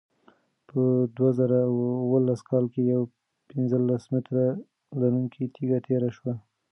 [0.69, 0.79] په
[1.15, 1.57] دوه زره
[2.05, 3.05] اوولس کال کې یوه
[3.49, 4.45] پنځلس متره
[4.99, 6.33] لرونکې تیږه تېره شوه.